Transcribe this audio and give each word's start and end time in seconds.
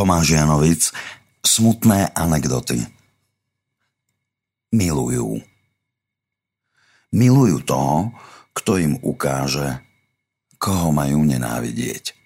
Tomáš 0.00 0.32
Janovic 0.32 0.96
Smutné 1.44 2.08
anekdoty 2.16 2.80
Milujú. 4.72 5.44
Milujú 7.12 7.60
toho, 7.68 8.16
kto 8.56 8.80
im 8.80 8.96
ukáže, 9.04 9.84
koho 10.56 10.88
majú 10.88 11.20
nenávidieť. 11.20 12.16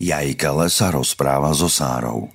Jajkele 0.00 0.72
sa 0.72 0.88
rozpráva 0.88 1.52
so 1.52 1.68
Sárou. 1.68 2.32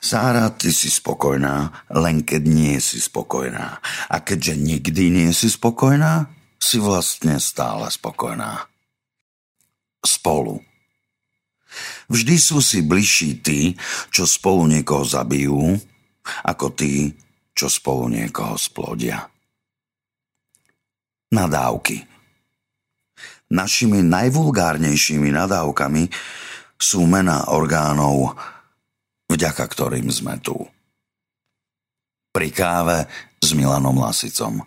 Sára, 0.00 0.48
ty 0.56 0.72
si 0.72 0.88
spokojná, 0.88 1.84
len 1.92 2.24
keď 2.24 2.42
nie 2.48 2.80
si 2.80 2.96
spokojná. 2.96 3.76
A 4.08 4.16
keďže 4.24 4.56
nikdy 4.56 5.12
nie 5.12 5.28
si 5.36 5.52
spokojná, 5.52 6.32
si 6.56 6.80
vlastne 6.80 7.36
stále 7.36 7.92
spokojná. 7.92 8.64
Spolu. 10.00 10.69
Vždy 12.10 12.36
sú 12.36 12.58
si 12.58 12.82
bližší 12.82 13.38
tí, 13.38 13.78
čo 14.10 14.26
spolu 14.26 14.66
niekoho 14.66 15.06
zabijú, 15.06 15.78
ako 16.42 16.66
tí, 16.74 17.14
čo 17.54 17.70
spolu 17.70 18.10
niekoho 18.10 18.58
splodia. 18.58 19.30
Nadávky 21.30 22.10
Našimi 23.50 24.06
najvulgárnejšími 24.06 25.34
nadávkami 25.34 26.06
sú 26.78 27.02
mená 27.02 27.50
orgánov, 27.50 28.38
vďaka 29.26 29.66
ktorým 29.66 30.06
sme 30.06 30.38
tu. 30.38 30.54
Pri 32.30 32.54
káve 32.54 33.10
s 33.42 33.50
Milanom 33.50 33.98
Lasicom. 33.98 34.62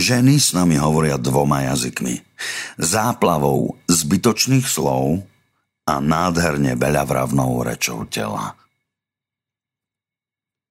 Ženy 0.00 0.40
s 0.40 0.56
nami 0.56 0.80
hovoria 0.80 1.20
dvoma 1.20 1.68
jazykmi. 1.68 2.24
Záplavou 2.80 3.76
zbytočných 3.84 4.64
slov 4.64 5.20
a 5.90 5.98
nádherne 5.98 6.78
veľavravnou 6.78 7.66
rečou 7.66 8.06
tela. 8.06 8.54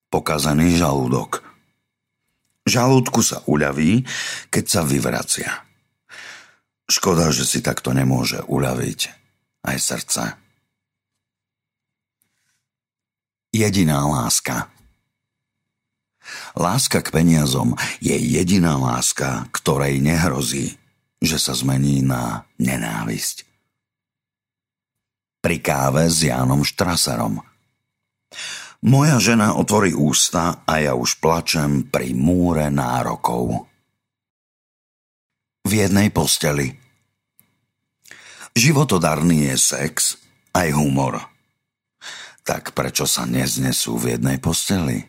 Pokazený 0.07 0.80
žalúdok. 0.80 1.43
Žalúdku 2.63 3.19
sa 3.19 3.43
uľaví, 3.43 4.08
keď 4.47 4.66
sa 4.66 4.81
vyvracia. 4.88 5.52
Škoda, 6.88 7.30
že 7.35 7.43
si 7.43 7.59
takto 7.59 7.91
nemôže 7.91 8.41
uľaviť 8.47 8.99
aj 9.67 9.77
srdce. 9.77 10.23
Jediná 13.52 14.05
láska. 14.08 14.71
Láska 16.53 17.02
k 17.02 17.09
peniazom 17.09 17.73
je 17.97 18.13
jediná 18.13 18.77
láska, 18.77 19.49
ktorej 19.49 19.97
nehrozí, 19.97 20.77
že 21.19 21.41
sa 21.41 21.58
zmení 21.58 22.05
na 22.05 22.45
nenávisť. 22.61 23.48
Pri 25.39 25.63
káve 25.63 26.11
s 26.11 26.27
Jánom 26.27 26.67
Štraserom. 26.67 27.39
Moja 28.83 29.19
žena 29.23 29.55
otvorí 29.55 29.95
ústa 29.95 30.63
a 30.67 30.83
ja 30.83 30.95
už 30.95 31.19
plačem 31.23 31.87
pri 31.87 32.11
múre 32.15 32.67
nárokov. 32.67 33.67
V 35.63 35.71
jednej 35.71 36.11
posteli. 36.11 36.75
Životodarný 38.55 39.51
je 39.51 39.55
sex 39.55 40.19
aj 40.55 40.75
humor. 40.75 41.23
Tak 42.43 42.75
prečo 42.75 43.07
sa 43.07 43.23
neznesú 43.23 43.95
v 43.95 44.19
jednej 44.19 44.43
posteli? 44.43 45.07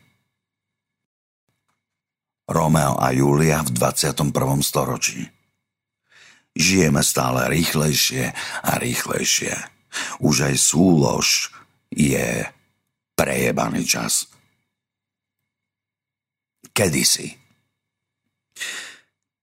Romeo 2.50 2.98
a 2.98 3.14
Julia 3.14 3.62
v 3.62 3.70
21. 3.70 4.30
storočí. 4.62 5.26
Žijeme 6.54 7.02
stále 7.06 7.46
rýchlejšie 7.46 8.34
a 8.66 8.78
rýchlejšie. 8.78 9.79
Už 10.22 10.52
aj 10.52 10.54
súlož 10.56 11.50
je 11.90 12.46
prejebaný 13.18 13.84
čas. 13.84 14.30
Kedysi. 16.70 17.36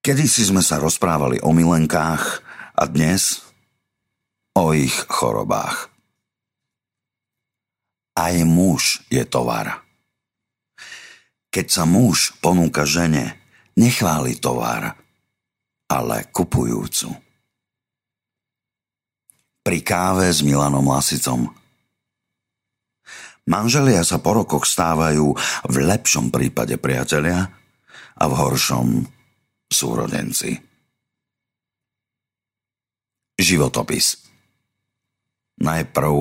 Kedysi 0.02 0.48
sme 0.48 0.64
sa 0.64 0.80
rozprávali 0.80 1.44
o 1.44 1.52
milenkách 1.52 2.42
a 2.74 2.84
dnes 2.88 3.44
o 4.56 4.72
ich 4.74 4.96
chorobách. 5.12 5.92
Aj 8.18 8.36
muž 8.48 9.06
je 9.14 9.22
tovar. 9.28 9.86
Keď 11.54 11.66
sa 11.70 11.84
muž 11.86 12.34
ponúka 12.42 12.88
žene, 12.88 13.38
nechváli 13.78 14.40
tovar, 14.42 14.98
ale 15.86 16.26
kupujúcu. 16.34 17.27
Pri 19.68 19.84
káve 19.84 20.32
s 20.32 20.48
Milanom 20.48 20.88
Lasicom. 20.88 21.52
Manželia 23.52 24.00
sa 24.00 24.16
po 24.24 24.40
rokoch 24.40 24.64
stávajú 24.64 25.36
v 25.68 25.76
lepšom 25.84 26.32
prípade 26.32 26.80
priatelia 26.80 27.52
a 28.16 28.24
v 28.32 28.34
horšom 28.40 29.04
súrodenci. 29.68 30.56
Životopis 33.36 34.16
Najprv 35.60 36.16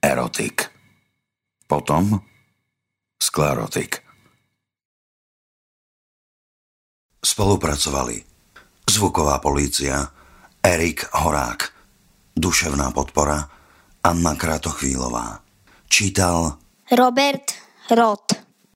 erotik 0.00 0.72
potom 1.68 2.16
sklerotik. 3.20 4.00
Spolupracovali 7.20 8.16
zvuková 8.88 9.36
polícia, 9.44 10.08
Erik 10.64 11.04
Horák, 11.12 11.77
duševná 12.40 12.90
podpora, 12.90 13.48
Anna 14.04 14.34
Kratochvílová. 14.34 15.40
Čítal 15.88 16.52
Robert 16.96 17.44
Roth. 17.90 18.47